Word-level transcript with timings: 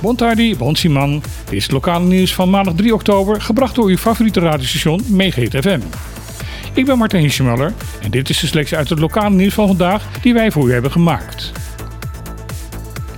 Bontardi, 0.00 0.56
Bonsiman. 0.56 1.22
Dit 1.44 1.52
is 1.52 1.62
het 1.62 1.72
lokale 1.72 2.04
nieuws 2.04 2.34
van 2.34 2.50
maandag 2.50 2.74
3 2.74 2.94
oktober, 2.94 3.40
gebracht 3.40 3.74
door 3.74 3.88
uw 3.88 3.96
favoriete 3.96 4.40
radiostation 4.40 5.02
Meegeet 5.06 5.56
FM. 5.56 5.80
Ik 6.72 6.84
ben 6.86 6.98
Martin 6.98 7.20
Hischemuller 7.20 7.72
en 8.02 8.10
dit 8.10 8.28
is 8.28 8.40
de 8.40 8.46
selectie 8.46 8.76
uit 8.76 8.88
het 8.88 8.98
lokale 8.98 9.34
nieuws 9.34 9.54
van 9.54 9.66
vandaag 9.66 10.20
die 10.20 10.34
wij 10.34 10.50
voor 10.50 10.68
u 10.68 10.72
hebben 10.72 10.90
gemaakt. 10.90 11.52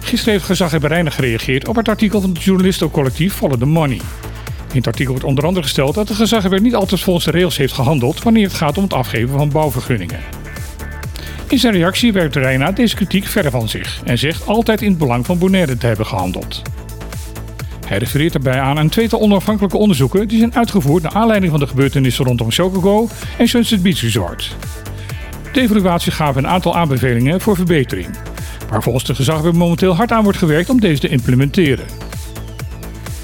Gisteren 0.01 0.35
heeft 0.35 0.45
gezaghebber 0.45 0.91
Reinig 0.91 1.15
gereageerd 1.15 1.69
op 1.69 1.77
het 1.77 1.89
artikel 1.89 2.21
van 2.21 2.31
het 2.31 2.43
journalistencollectief 2.43 3.35
Follow 3.35 3.59
the 3.59 3.67
Money. 3.67 4.01
In 4.71 4.77
het 4.77 4.87
artikel 4.87 5.13
wordt 5.13 5.27
onder 5.27 5.45
andere 5.47 5.67
gesteld 5.67 5.95
dat 5.95 6.09
de 6.09 6.15
gezaghebber 6.15 6.61
niet 6.61 6.75
altijd 6.75 7.01
volgens 7.01 7.25
de 7.25 7.31
regels 7.31 7.57
heeft 7.57 7.73
gehandeld 7.73 8.23
wanneer 8.23 8.45
het 8.45 8.55
gaat 8.57 8.77
om 8.77 8.83
het 8.83 8.93
afgeven 8.93 9.39
van 9.39 9.51
bouwvergunningen. 9.51 10.40
In 11.51 11.59
zijn 11.59 11.73
reactie 11.73 12.13
werpt 12.13 12.37
Reina 12.37 12.73
deze 12.73 12.97
kritiek 12.97 13.27
verder 13.27 13.51
van 13.51 13.69
zich 13.69 14.01
en 14.05 14.19
zegt 14.19 14.47
altijd 14.47 14.83
in 14.83 14.89
het 14.89 14.99
belang 14.99 15.27
van 15.27 15.39
Bonaire 15.39 15.77
te 15.77 15.87
hebben 15.87 16.07
gehandeld. 16.07 16.63
Hij 17.87 17.99
refereert 17.99 18.33
daarbij 18.33 18.61
aan 18.61 18.77
een 18.77 18.89
tweetal 18.89 19.21
onafhankelijke 19.21 19.77
onderzoeken 19.77 20.29
die 20.29 20.39
zijn 20.39 20.55
uitgevoerd 20.55 21.03
naar 21.03 21.13
aanleiding 21.13 21.51
van 21.51 21.61
de 21.61 21.67
gebeurtenissen 21.67 22.25
rondom 22.25 22.51
Chocogo 22.51 23.09
en 23.39 23.49
Sunset 23.49 23.83
Beach 23.83 24.01
Resort. 24.01 24.57
De 25.53 25.61
evaluatie 25.61 26.13
gaven 26.13 26.45
een 26.45 26.51
aantal 26.51 26.77
aanbevelingen 26.77 27.41
voor 27.41 27.57
verbetering, 27.57 28.09
waar 28.69 28.83
volgens 28.83 29.05
de 29.05 29.15
gezaghebber 29.15 29.57
momenteel 29.57 29.95
hard 29.95 30.13
aan 30.13 30.23
wordt 30.23 30.39
gewerkt 30.39 30.71
om 30.71 30.81
deze 30.81 31.01
te 31.01 31.09
implementeren. 31.09 31.87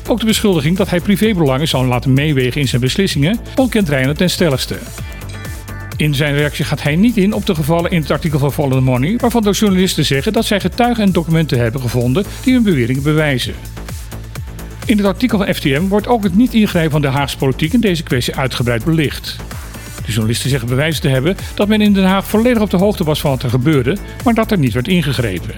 Ook 0.09 0.21
de 0.21 0.27
beschuldiging 0.27 0.77
dat 0.77 0.91
hij 0.91 1.01
privébelangen 1.01 1.69
zou 1.69 1.87
laten 1.87 2.13
meewegen 2.13 2.61
in 2.61 2.69
zijn 2.69 2.81
beslissingen 2.81 3.39
ontkent 3.57 3.89
Reiner 3.89 4.17
ten 4.17 4.31
stelligste. 4.31 4.79
In 5.97 6.15
zijn 6.15 6.35
reactie 6.35 6.65
gaat 6.65 6.83
hij 6.83 6.97
niet 6.97 7.17
in 7.17 7.33
op 7.33 7.47
de 7.47 7.55
gevallen 7.55 7.91
in 7.91 8.01
het 8.01 8.11
artikel 8.11 8.39
van 8.39 8.53
Follow 8.53 8.81
Money, 8.81 9.17
waarvan 9.17 9.43
de 9.43 9.51
journalisten 9.51 10.05
zeggen 10.05 10.33
dat 10.33 10.45
zij 10.45 10.61
getuigen 10.61 11.05
en 11.05 11.13
documenten 11.13 11.59
hebben 11.59 11.81
gevonden 11.81 12.25
die 12.43 12.55
hun 12.55 12.63
beweringen 12.63 13.03
bewijzen. 13.03 13.55
In 14.87 14.97
het 14.97 15.07
artikel 15.07 15.39
van 15.39 15.55
FTM 15.55 15.89
wordt 15.89 16.07
ook 16.07 16.23
het 16.23 16.37
niet 16.37 16.55
ingrijpen 16.55 16.91
van 16.91 17.01
de 17.01 17.09
Haagse 17.09 17.37
politiek 17.37 17.73
in 17.73 17.81
deze 17.81 18.03
kwestie 18.03 18.37
uitgebreid 18.37 18.85
belicht. 18.85 19.37
De 20.05 20.13
journalisten 20.13 20.51
zeggen 20.51 20.69
bewijzen 20.69 21.03
te 21.03 21.09
hebben 21.09 21.37
dat 21.55 21.69
men 21.69 21.81
in 21.81 21.93
Den 21.93 22.05
Haag 22.05 22.27
volledig 22.27 22.63
op 22.63 22.71
de 22.71 22.77
hoogte 22.77 23.05
was 23.05 23.21
van 23.21 23.31
wat 23.31 23.43
er 23.43 23.51
gebeurde, 23.51 23.97
maar 24.25 24.35
dat 24.35 24.51
er 24.51 24.59
niet 24.59 24.73
werd 24.73 24.89
ingegrepen. 24.89 25.57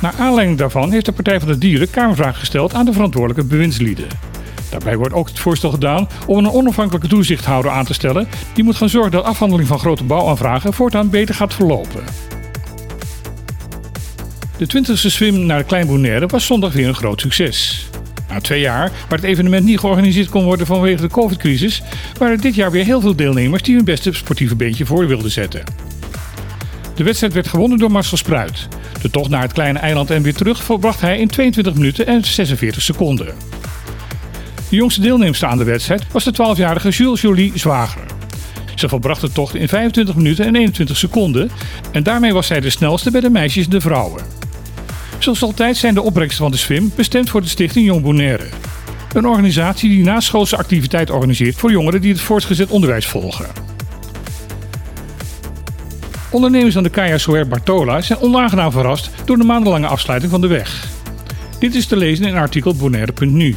Naar 0.00 0.14
aanleiding 0.18 0.58
daarvan 0.58 0.90
heeft 0.90 1.04
de 1.04 1.12
Partij 1.12 1.40
van 1.40 1.48
de 1.48 1.58
Dieren 1.58 1.90
kamervraag 1.90 2.38
gesteld 2.38 2.74
aan 2.74 2.84
de 2.84 2.92
verantwoordelijke 2.92 3.44
bewindslieden. 3.44 4.06
Daarbij 4.74 4.96
wordt 4.96 5.14
ook 5.14 5.28
het 5.28 5.38
voorstel 5.38 5.70
gedaan 5.70 6.08
om 6.26 6.38
een 6.38 6.50
onafhankelijke 6.50 7.08
toezichthouder 7.08 7.70
aan 7.70 7.84
te 7.84 7.94
stellen 7.94 8.28
die 8.54 8.64
moet 8.64 8.76
gaan 8.76 8.88
zorgen 8.88 9.10
dat 9.10 9.24
afhandeling 9.24 9.68
van 9.68 9.78
grote 9.78 10.04
bouwaanvragen 10.04 10.72
voortaan 10.72 11.10
beter 11.10 11.34
gaat 11.34 11.54
verlopen. 11.54 12.04
De 14.56 14.66
20e 14.66 14.92
swim 14.92 15.46
naar 15.46 15.58
de 15.58 15.64
Klein 15.64 15.86
Bonaire 15.86 16.26
was 16.26 16.46
zondag 16.46 16.72
weer 16.72 16.88
een 16.88 16.94
groot 16.94 17.20
succes. 17.20 17.88
Na 18.28 18.40
twee 18.40 18.60
jaar, 18.60 18.90
waar 19.08 19.18
het 19.18 19.28
evenement 19.28 19.64
niet 19.64 19.78
georganiseerd 19.78 20.28
kon 20.28 20.44
worden 20.44 20.66
vanwege 20.66 21.02
de 21.02 21.08
COVID-crisis, 21.08 21.82
waren 22.18 22.40
dit 22.40 22.54
jaar 22.54 22.70
weer 22.70 22.84
heel 22.84 23.00
veel 23.00 23.16
deelnemers 23.16 23.62
die 23.62 23.76
hun 23.76 23.84
beste 23.84 24.12
sportieve 24.12 24.56
beentje 24.56 24.86
voor 24.86 25.06
wilden 25.06 25.30
zetten. 25.30 25.62
De 26.94 27.04
wedstrijd 27.04 27.32
werd 27.32 27.48
gewonnen 27.48 27.78
door 27.78 27.90
Marcel 27.90 28.16
Spruit. 28.16 28.68
De 29.02 29.10
tocht 29.10 29.30
naar 29.30 29.42
het 29.42 29.52
kleine 29.52 29.78
eiland 29.78 30.10
en 30.10 30.22
weer 30.22 30.34
terug 30.34 30.62
volbracht 30.62 31.00
hij 31.00 31.18
in 31.18 31.28
22 31.28 31.74
minuten 31.74 32.06
en 32.06 32.24
46 32.24 32.82
seconden. 32.82 33.34
De 34.74 34.80
jongste 34.80 35.00
deelnemster 35.00 35.48
aan 35.48 35.58
de 35.58 35.64
wedstrijd 35.64 36.04
was 36.12 36.24
de 36.24 36.32
12-jarige 36.32 36.88
Jules 36.88 37.20
Jolie 37.20 37.52
Zwager. 37.54 38.02
Ze 38.74 38.88
volbracht 38.88 39.20
de 39.20 39.32
tocht 39.32 39.54
in 39.54 39.68
25 39.68 40.14
minuten 40.14 40.46
en 40.46 40.56
21 40.56 40.96
seconden 40.96 41.50
en 41.92 42.02
daarmee 42.02 42.32
was 42.32 42.46
zij 42.46 42.60
de 42.60 42.70
snelste 42.70 43.10
bij 43.10 43.20
de 43.20 43.30
meisjes 43.30 43.64
en 43.64 43.70
de 43.70 43.80
vrouwen. 43.80 44.22
Zoals 45.18 45.42
altijd 45.42 45.76
zijn 45.76 45.94
de 45.94 46.02
opbrengsten 46.02 46.42
van 46.42 46.50
de 46.50 46.56
swim 46.56 46.92
bestemd 46.96 47.30
voor 47.30 47.40
de 47.40 47.48
stichting 47.48 47.86
Jong 47.86 48.02
Bonaire. 48.02 48.46
Een 49.12 49.26
organisatie 49.26 49.88
die 49.88 50.04
naschoolse 50.04 50.56
activiteit 50.56 51.10
organiseert 51.10 51.56
voor 51.56 51.70
jongeren 51.70 52.00
die 52.00 52.12
het 52.12 52.20
voortgezet 52.20 52.70
onderwijs 52.70 53.06
volgen. 53.06 53.46
Ondernemers 56.30 56.76
aan 56.76 56.82
de 56.82 56.90
Kaya 56.90 57.18
Soer 57.18 57.48
Bartola 57.48 58.00
zijn 58.00 58.20
onaangenaam 58.20 58.72
verrast 58.72 59.10
door 59.24 59.36
de 59.36 59.44
maandenlange 59.44 59.86
afsluiting 59.86 60.30
van 60.30 60.40
de 60.40 60.46
weg. 60.48 60.88
Dit 61.58 61.74
is 61.74 61.86
te 61.86 61.96
lezen 61.96 62.26
in 62.26 62.34
artikel 62.34 62.74
bonaire.nu. 62.74 63.56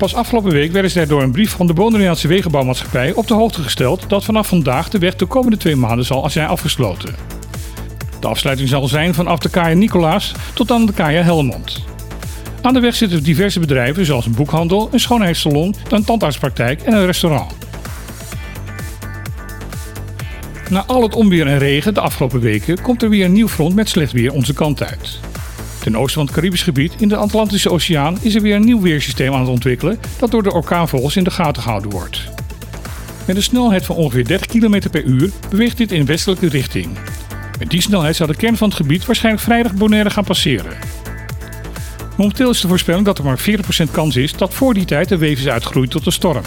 Pas 0.00 0.14
afgelopen 0.14 0.52
week 0.52 0.72
werden 0.72 0.90
zij 0.90 1.06
door 1.06 1.22
een 1.22 1.30
brief 1.30 1.50
van 1.50 1.66
de 1.66 1.72
Bonaireaanse 1.72 2.28
Wegenbouwmaatschappij 2.28 3.12
op 3.12 3.26
de 3.26 3.34
hoogte 3.34 3.62
gesteld 3.62 4.08
dat 4.08 4.24
vanaf 4.24 4.48
vandaag 4.48 4.88
de 4.88 4.98
weg 4.98 5.16
de 5.16 5.26
komende 5.26 5.56
twee 5.56 5.76
maanden 5.76 6.04
zal 6.04 6.30
zijn 6.30 6.48
afgesloten. 6.48 7.14
De 8.20 8.26
afsluiting 8.26 8.68
zal 8.68 8.88
zijn 8.88 9.14
vanaf 9.14 9.38
de 9.38 9.48
Kaya 9.48 9.74
Nicolaas 9.74 10.32
tot 10.54 10.70
aan 10.70 10.86
de 10.86 10.92
Kaya 10.92 11.22
Helmond. 11.22 11.84
Aan 12.62 12.74
de 12.74 12.80
weg 12.80 12.94
zitten 12.94 13.22
diverse 13.22 13.60
bedrijven 13.60 14.06
zoals 14.06 14.26
een 14.26 14.34
boekhandel, 14.34 14.88
een 14.92 15.00
schoonheidssalon, 15.00 15.74
een 15.90 16.04
tandartspraktijk 16.04 16.82
en 16.82 16.92
een 16.92 17.06
restaurant. 17.06 17.52
Na 20.70 20.84
al 20.86 21.02
het 21.02 21.14
onweer 21.14 21.46
en 21.46 21.58
regen 21.58 21.94
de 21.94 22.00
afgelopen 22.00 22.40
weken 22.40 22.82
komt 22.82 23.02
er 23.02 23.08
weer 23.08 23.24
een 23.24 23.32
nieuw 23.32 23.48
front 23.48 23.74
met 23.74 23.88
slecht 23.88 24.12
weer 24.12 24.32
onze 24.32 24.54
kant 24.54 24.82
uit. 24.82 25.20
Ten 25.80 25.96
oosten 25.96 26.14
van 26.14 26.24
het 26.24 26.34
Caribisch 26.34 26.62
gebied 26.62 26.94
in 26.98 27.08
de 27.08 27.16
Atlantische 27.16 27.70
Oceaan 27.70 28.18
is 28.20 28.34
er 28.34 28.42
weer 28.42 28.54
een 28.54 28.64
nieuw 28.64 28.80
weersysteem 28.80 29.32
aan 29.32 29.40
het 29.40 29.48
ontwikkelen 29.48 30.00
dat 30.18 30.30
door 30.30 30.42
de 30.42 30.52
orkaanvogels 30.52 31.16
in 31.16 31.24
de 31.24 31.30
gaten 31.30 31.62
gehouden 31.62 31.90
wordt. 31.90 32.22
Met 33.26 33.36
een 33.36 33.42
snelheid 33.42 33.86
van 33.86 33.96
ongeveer 33.96 34.26
30 34.26 34.46
km 34.46 34.90
per 34.90 35.04
uur 35.04 35.30
beweegt 35.50 35.76
dit 35.76 35.92
in 35.92 36.06
westelijke 36.06 36.48
richting. 36.48 36.88
Met 37.58 37.70
die 37.70 37.80
snelheid 37.80 38.16
zou 38.16 38.30
de 38.30 38.36
kern 38.36 38.56
van 38.56 38.68
het 38.68 38.76
gebied 38.76 39.06
waarschijnlijk 39.06 39.44
vrijdag 39.44 39.74
Bonaire 39.74 40.10
gaan 40.10 40.24
passeren. 40.24 40.72
Momenteel 42.16 42.50
is 42.50 42.60
de 42.60 42.68
voorspelling 42.68 43.04
dat 43.04 43.18
er 43.18 43.24
maar 43.24 43.40
40% 43.88 43.90
kans 43.90 44.16
is 44.16 44.32
dat 44.32 44.54
voor 44.54 44.74
die 44.74 44.84
tijd 44.84 45.08
de 45.08 45.18
weef 45.18 45.44
is 45.44 45.64
tot 45.88 46.06
een 46.06 46.12
storm. 46.12 46.42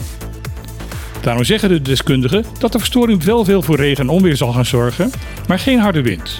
Daarom 1.21 1.43
zeggen 1.43 1.69
de 1.69 1.81
deskundigen 1.81 2.45
dat 2.59 2.71
de 2.71 2.79
verstoring 2.79 3.23
wel 3.23 3.45
veel 3.45 3.61
voor 3.61 3.75
regen 3.75 4.03
en 4.03 4.09
onweer 4.09 4.37
zal 4.37 4.51
gaan 4.51 4.65
zorgen, 4.65 5.11
maar 5.47 5.59
geen 5.59 5.79
harde 5.79 6.01
wind. 6.01 6.39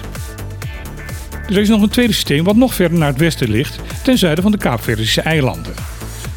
Er 1.48 1.58
is 1.58 1.68
nog 1.68 1.82
een 1.82 1.88
tweede 1.88 2.12
systeem 2.12 2.44
wat 2.44 2.56
nog 2.56 2.74
verder 2.74 2.98
naar 2.98 3.08
het 3.08 3.18
westen 3.18 3.50
ligt, 3.50 3.80
ten 4.02 4.18
zuiden 4.18 4.42
van 4.42 4.52
de 4.52 4.58
Kaapverdische 4.58 5.20
eilanden. 5.20 5.74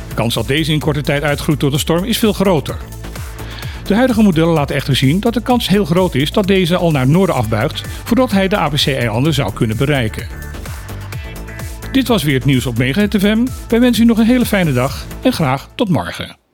De 0.08 0.16
kans 0.16 0.34
dat 0.34 0.48
deze 0.48 0.72
in 0.72 0.80
korte 0.80 1.02
tijd 1.02 1.24
uitgroeit 1.24 1.60
tot 1.60 1.74
een 1.74 1.80
storm 1.80 2.04
is 2.04 2.18
veel 2.18 2.34
groter. 2.34 2.78
De 3.84 3.96
huidige 3.96 4.22
modellen 4.22 4.54
laten 4.54 4.76
echter 4.76 4.96
zien 4.96 5.20
dat 5.20 5.34
de 5.34 5.42
kans 5.42 5.68
heel 5.68 5.86
groot 5.86 6.16
is 6.16 6.32
dat 6.32 6.48
deze 6.48 6.78
al 6.78 6.92
naar 6.92 7.02
het 7.02 7.12
noorden 7.12 7.36
afbuigt 7.36 7.82
voordat 8.04 8.32
hij 8.32 8.48
de 8.48 8.58
ABC-eilanden 8.58 9.34
zou 9.34 9.54
kunnen 9.54 9.78
bereiken. 9.78 10.28
Dit 11.92 12.08
was 12.08 12.24
weer 12.24 12.36
het 12.36 12.46
nieuws 12.46 12.66
op 12.66 12.78
Mega 12.78 13.08
FM. 13.10 13.46
Wij 13.68 13.80
wensen 13.80 14.04
u 14.04 14.06
nog 14.06 14.18
een 14.18 14.26
hele 14.26 14.46
fijne 14.46 14.74
dag 14.74 15.06
en 15.22 15.34
graag 15.34 15.70
tot 15.76 15.90
morgen. 15.90 16.47